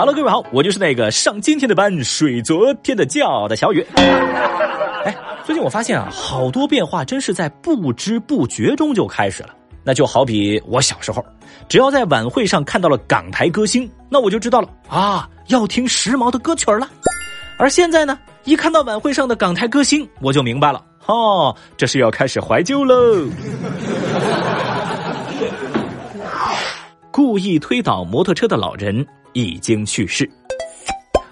[0.00, 3.86] Hello，各位好，我就是那个上今天的班睡昨天的觉的小雨。
[5.04, 9.50] 哎，最近我发现啊，好多变化真是在不知不觉中就开始了。
[9.84, 11.22] 那就好比我小时候，
[11.68, 16.88] 只要在晚会上看到了港台歌星，那我就知道了啊，要听时髦的歌曲了。
[17.58, 23.28] 而现在呢，一看到晚会上的港台歌星，我就明白了，哦，这是要开始怀旧喽。
[27.12, 30.28] 故意推倒摩托车的老人已经去世，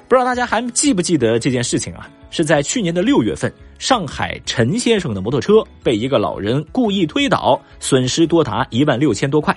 [0.06, 2.08] 不知道大家还记不记得这件事情啊？
[2.30, 9.56] 是在去年的六月份，上海陈先生的摩托车被一个老人故意推倒，损失多达一万六千多块。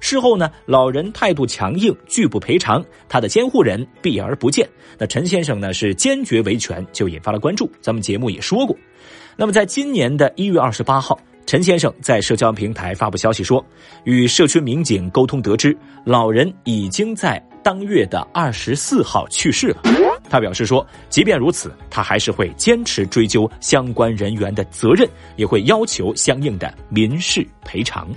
[0.00, 4.68] 事后呢，老人态度强硬，拒不赔偿，他的监护人避而不见。
[4.98, 7.70] 那陈先生呢是坚决维权，就引发了关注。
[7.80, 8.76] 咱们节目也说过。
[9.36, 11.18] 那么在今年的一月二十八号。
[11.46, 13.64] 陈先生在社交平台发布消息说，
[14.04, 19.82] 与社区民警沟通得知，老人已经在当月的二十四号去世了。
[20.28, 28.08] 他表示说，即便如此，他还是会坚持追究相关人员的责任，也会要求相应的民事赔偿。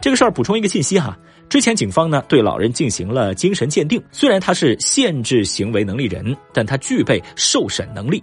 [0.00, 1.16] 这个事儿补充一个信息哈，
[1.48, 8.22] 之前警方呢对老人进行了精神鉴定，虽然他是限制行为能力人，但他具备受审能力。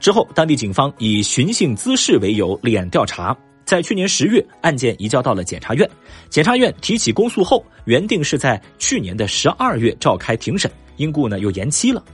[0.00, 3.36] 之后，当地警方以寻衅滋事为由立案调查。
[3.70, 5.88] 在去年十月，案件移交到了检察院，
[6.28, 12.04] 检察院提起公诉后，原定是在去年的十二月召开庭审，因故呢又延期了。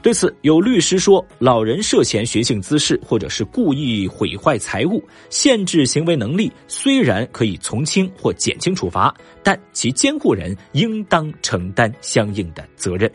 [0.00, 13.12] 对此，有律师说，老人涉嫌寻衅滋事或者是故意毁坏财物、限制行为能力，虽然可以从轻或减轻处罚，但其监护人应当承担相应的责任。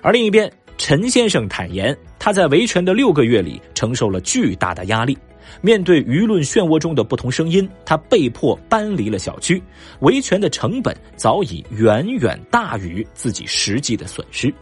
[0.00, 5.18] 而另一边，陈先生坦言，他在维权的六个月里承受了巨大的压力。
[5.60, 9.62] 面对舆论漩涡中的不同声音，他被迫搬离了小区，
[10.00, 14.52] 维权的成本早已远远大于自己实际的损失。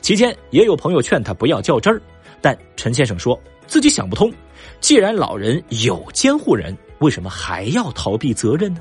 [0.00, 2.00] 期间也有朋友劝他不要较真儿，
[2.40, 4.32] 但陈先生说自己想不通：
[4.80, 8.80] 既然老人有监护人，为什么还要逃避责任呢？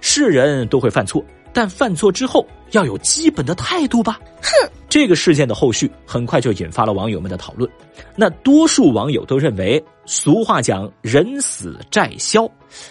[0.00, 4.18] 是人都会犯错，但犯错之后要有基本的态度吧。
[4.42, 4.70] 哼。
[4.88, 7.70] 这个事件的后续很快就引发了网友们的讨论。
[8.14, 12.46] 那多数网友都认为，俗话讲“人死债消”，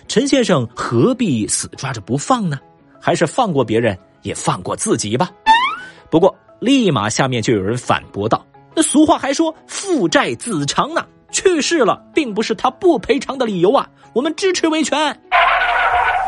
[0.09, 2.59] 陈先生何必死抓着不放呢？
[2.99, 5.29] 还是放过别人，也放过自己吧。
[6.09, 8.43] 不过，立马下面就有人反驳道
[8.73, 13.87] ：“那俗话还说‘父债子偿’呢，去世了并不是他不赔偿的理由啊！
[14.13, 14.97] 我们支持维权。”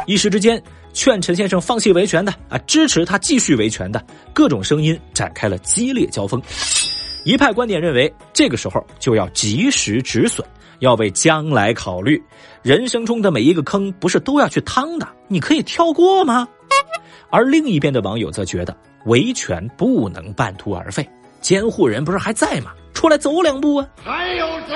[0.05, 0.61] 一时之间。
[0.95, 3.99] 劝陈先生放弃维权的啊，支持他继续维权的
[4.31, 6.39] 各种声音展开了激烈交锋。
[7.23, 10.47] 一派观点认为，这个时候就要及时止损，
[10.81, 12.21] 要为将来考虑。
[12.61, 16.47] 人生中的每一个坑不是都要去趟的，你可以跳过吗？
[17.31, 18.77] 而另一边的网友则觉得，
[19.07, 21.03] 维权不能半途而废，
[21.41, 22.71] 监护人不是还在吗？
[22.93, 23.87] 出来走两步啊！
[24.03, 24.75] 还有谁？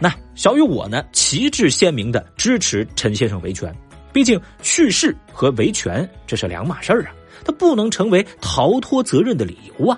[0.00, 3.72] 那小雨我呢，旗帜鲜明的支持陈先生维权。
[4.18, 7.14] 毕竟去世和维权这是两码事儿啊，
[7.44, 9.96] 它不能成为逃脱责任的理由啊。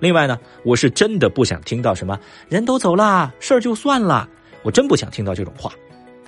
[0.00, 2.20] 另外呢，我是真的不想听到什么
[2.50, 4.28] 人都走了，事儿就算了，
[4.62, 5.72] 我真不想听到这种话。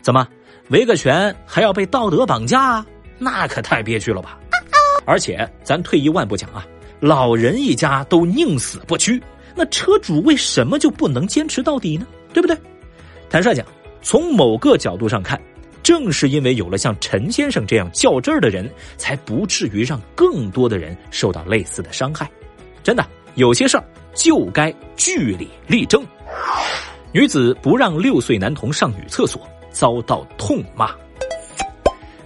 [0.01, 0.27] 怎么
[0.71, 2.83] 维个权还要被道德绑架？
[3.19, 4.41] 那可太憋屈了吧！
[5.05, 6.67] 而且咱退一万步讲啊，
[7.01, 9.23] 老人一家都宁死不屈，
[9.55, 12.07] 那车主为什么就不能坚持到底呢？
[12.33, 12.57] 对不对？
[13.29, 13.67] 坦率讲，
[14.01, 15.39] 从某个角度上看。
[15.91, 22.31] 正是因为有了像陈先生这样较真儿的人，才不至于让更多的人受到类似的伤害。
[22.81, 23.83] 真的，有些事儿
[24.15, 26.01] 就该据理力争。
[27.11, 29.43] 女子不让六岁男童上女厕所，
[29.73, 30.93] 遭到痛骂。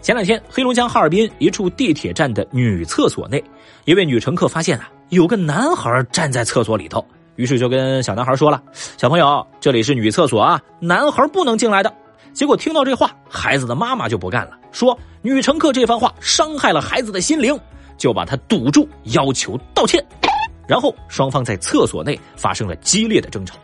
[0.02, 3.42] 前两天，黑龙江哈尔滨一处地铁站的女厕所内，
[3.86, 7.02] 一位女乘客发现啊，有个男孩站在厕所里头，
[7.36, 8.62] 于是就跟小男孩说了
[8.98, 11.90] ：“小朋友，这里是女厕所啊，男孩不能进来的。”
[12.34, 17.56] 结果听到这话，孩子的妈妈就不干了，说女乘客这番话伤害了孩子的心灵，
[17.96, 20.04] 就把他堵住，要求道歉。
[20.66, 23.54] 然后双方在厕所内发生了激烈的争吵。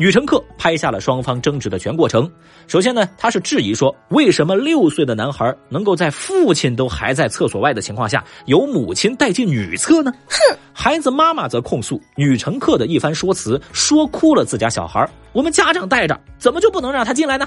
[0.00, 2.26] 女乘客拍下了双方争执的全过程。
[2.66, 10.10] 首先呢，她是质疑说，为什么六岁的男孩能够在父亲都还在厕所外的情况下，由母亲带进女厕呢？
[10.26, 10.56] 哼！
[10.72, 15.06] 孩子妈妈则控诉女乘客的一番说辞，说哭了自家小孩。
[15.34, 17.46] 我们家长带着，怎么就不能让他进来呢？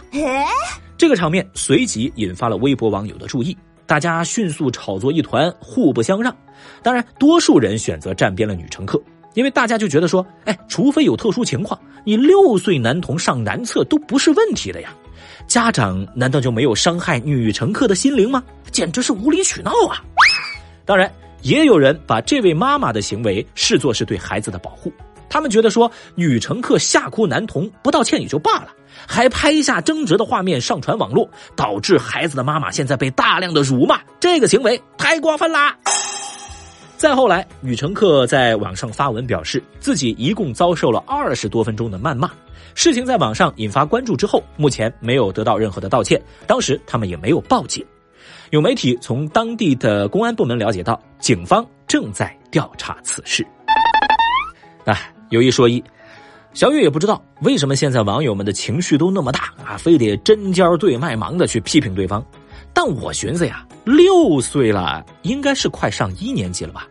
[0.96, 3.58] 这个场面随即引发了微博网友的注意，
[3.88, 6.32] 大家迅速炒作一团，互不相让。
[6.84, 9.02] 当然，多数人选择站边了女乘客。
[9.34, 14.90] 因为大家就觉得说，哎，除非有特殊情况，你六岁男童上男厕都不是问题的呀。
[15.48, 18.42] 家长难道就没有伤害女乘客的心灵吗？
[18.72, 20.02] 简直是无理取闹啊！
[20.86, 24.92] 当然，也有人把这位妈妈的行为视作是对孩子的保护。
[25.30, 28.68] 他们觉得说女乘客吓哭男童不道歉也就罢了，
[29.08, 35.76] 还拍下争执的画面上传网络，导致孩子的妈妈现在被大量的辱骂，这个行为太过分啦。
[37.04, 42.32] 再后来，女乘客在网上发文表示，自己一共遭受了二十多分钟的谩骂。
[42.76, 46.24] 事情在网上引发关注之后，目前没有得到任何的道歉。
[46.48, 47.86] 当时他们也没有报警。
[48.52, 53.46] 有媒体从当地的公安部门了解到，警方正在调查此事。
[54.86, 55.84] 哎，有一说一，
[56.54, 62.26] 小雨也不知道为什么现在网友们的情绪都那么大啊，非得针尖对麦芒的去批评对方。
[62.74, 66.88] 但我寻思呀，六岁了，应该是快上一年级了吧。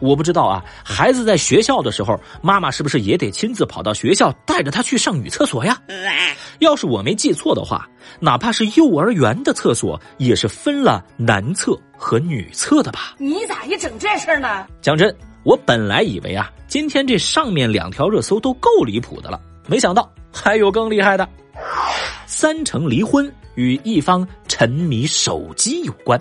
[0.00, 5.80] 我不知道啊，孩子在学校的时候，妈妈是不是也得亲自跑到学校带着他去上女厕所呀？
[6.60, 7.88] 要是我没记错的话，
[8.20, 13.14] 哪怕是幼儿园的厕所也是分了男厕和女厕的吧？
[13.18, 14.66] 你咋一整这事呢？
[14.80, 15.14] 讲真，
[15.44, 21.28] 我本来以为啊，今天这上面两条热搜都够离谱的了，没想到还有更厉害的。
[22.26, 26.20] 三成离婚与一方沉迷手机有关。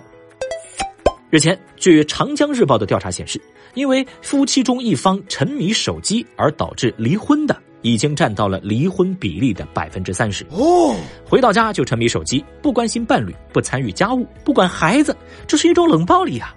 [1.36, 3.42] 日前，据《长江日报》的调查显示，
[3.74, 10.46] 因为夫妻中一方沉迷手机而导致离婚的，已经占到了离婚比例的百分之三十。
[10.52, 10.96] 哦，
[11.28, 15.14] 回到家就沉迷手机，不关心伴侣，不参与家务，不管孩子，
[15.46, 16.56] 这是一种冷暴力啊！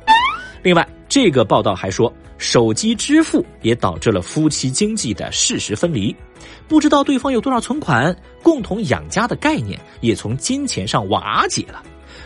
[0.63, 6.15] 另外，这个报道还说，手机支付也导致了夫妻经济的事实分离，
[6.69, 11.83] 不知道对方有多少存款，共同养家的概念也从金钱上瓦解了。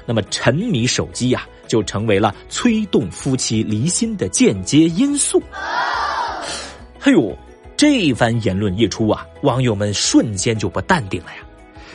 [0.06, 1.46] 那么，沉迷手机呀。
[1.68, 5.42] 就成为了催动夫妻离心的间接因素。
[7.00, 7.34] 哎呦，
[7.78, 11.38] 这番言论一出啊，网友们瞬间就不淡定了呀。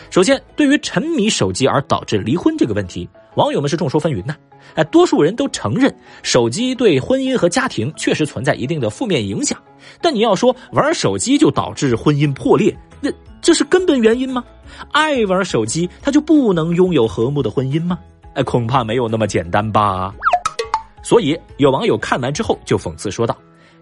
[0.10, 4.36] 首先，对于沉迷手机而导致离婚这个问题，网友们是众说纷纭呐。
[4.74, 9.62] 哎，多数人都承认手机对婚姻和家庭确实存在一定的负面影响，
[10.02, 13.12] 但你要说玩手机就导致婚姻破裂，那
[13.48, 14.44] 这是根本原因吗？
[14.92, 17.98] 爱玩手机，他就不能拥有和睦的婚姻吗？
[18.34, 20.14] 哎，恐怕没有那么简单吧。
[21.02, 23.38] 所以有网友看完之后就讽刺说道：“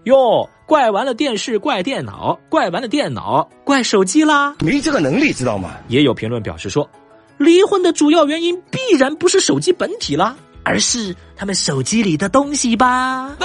[0.06, 4.54] 哟，怪完了电视，怪电脑，怪完了电脑，怪手机啦！
[4.60, 6.88] 没这个能力，知道吗？”也有评论表示说，
[7.36, 13.36] 离婚的主要原因必然不是手机本体啦，而是他们手机里的东西吧。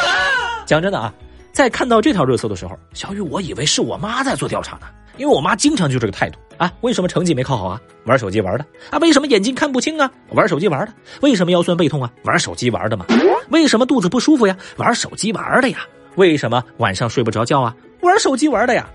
[0.67, 1.11] 讲真的啊，
[1.51, 4.85] 在看到这条热搜的时候，小雨我以为是我妈在做调查呢。
[5.17, 7.79] 因为我妈经常就这个态度啊，为什么成绩没考好啊？
[8.05, 8.97] 玩手机玩的啊？
[8.99, 10.09] 为什么眼睛看不清啊？
[10.29, 10.93] 玩手机玩的？
[11.21, 12.11] 为什么腰酸背痛啊？
[12.23, 13.05] 玩手机玩的嘛？
[13.49, 14.55] 为什么肚子不舒服呀？
[14.77, 15.79] 玩手机玩的呀？
[16.15, 17.75] 为什么晚上睡不着觉啊？
[18.01, 18.87] 玩手机玩的呀？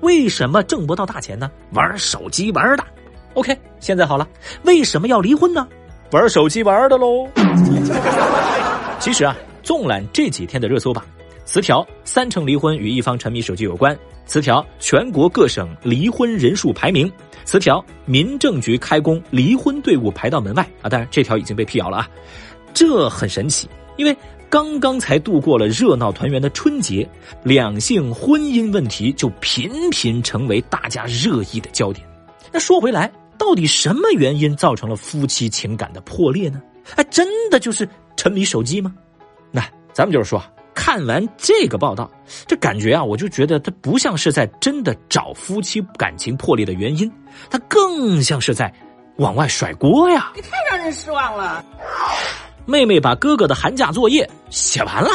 [0.00, 1.50] 为什么挣不到大钱呢？
[1.72, 2.84] 玩手机玩的。
[3.34, 4.26] OK，现在好了，
[4.64, 5.66] 为什么要离婚呢？
[6.10, 7.28] 玩手机玩的喽。
[8.98, 11.04] 其实啊，纵览这几天的热搜榜。
[11.44, 13.96] 词条：三成离婚与一方沉迷手机有关。
[14.32, 17.12] 词条：全国各省离婚人数排名。
[17.44, 20.88] 词条：民政局开工，离婚队伍排到门外啊！
[20.88, 22.08] 当然，这条已经被辟谣了啊。
[22.72, 23.68] 这很神奇，
[23.98, 24.16] 因为
[24.48, 27.06] 刚刚才度过了热闹团圆的春节，
[27.42, 32.02] 两性婚姻问题就频频成为大家热议的焦点。
[32.50, 36.58] 那说回来，到底什么原因造成了夫妻情感的破裂呢？
[36.96, 37.86] 哎，真的就是
[38.16, 38.94] 沉迷手机吗？
[39.50, 39.62] 那
[39.92, 40.42] 咱们就是说。
[40.84, 42.10] 看完这个报道，
[42.44, 47.08] 这感觉啊，我就觉得他不像是在真的找夫妻感情破裂的原因，
[47.48, 48.74] 他更像是在
[49.18, 50.32] 往外甩锅呀！
[50.34, 51.64] 你太让人失望了。
[52.66, 55.10] 妹妹把哥哥的寒假作业写完了。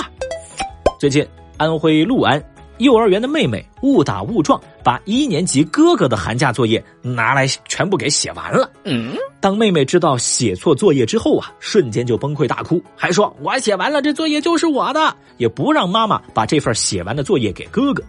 [1.02, 2.42] 最近，安徽六安。
[2.78, 8.72] 幼儿园的妹妹误打误撞把一年级哥哥的寒假作业拿来全部给写完了。
[8.86, 18.02] 嗯，当妹妹知道写错作业之后啊，瞬间就崩溃大哭，还说我写完了，这作业就是我的，也不让妈妈把这份写完的作业给哥哥。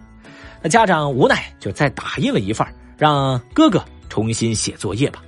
[0.62, 2.64] 那家长无奈就再打印了一份，
[2.96, 5.20] 让哥哥重新写作业吧。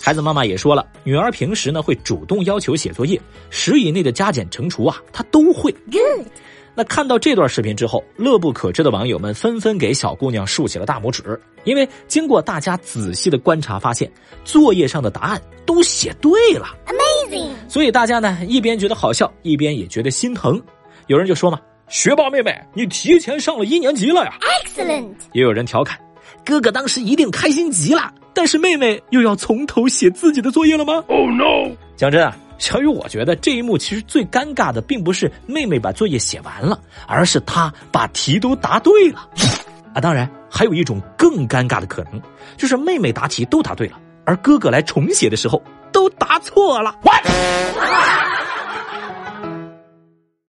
[0.00, 5.72] 孩子妈妈也说了，女儿平时呢会主动要求写作业，十以内的加减乘除啊，她都会。
[5.90, 6.28] Good。
[6.74, 14.10] 那看到这段视频之后，乐不可支的网友们纷纷给小姑娘竖起了大拇指，因为经过大家仔细的观察，发现
[14.44, 17.50] 作业上的答案都写对了，Amazing！
[17.68, 20.60] 所以大家呢一边觉得好笑，一边也觉得心疼。
[21.08, 25.12] 有人就说嘛：“学霸妹妹，你提前上了一年级了呀！”Excellent！
[25.32, 25.98] 也有人调侃
[26.42, 31.76] ：“哥哥当时一定开心极了，但是妹妹又要从头写自己的作业了吗？”Oh no！
[31.96, 32.34] 讲真啊。
[32.62, 36.78] 小宇，我觉得这一幕其实最尴尬的，并不是妹妹把作业写完了，
[37.08, 39.28] 而是她把题都答对了。
[39.92, 42.22] 啊，当然还有一种更尴尬的可能，
[42.56, 46.94] 就是妹妹答题都答对了，而哥哥来重写的时候都答错了。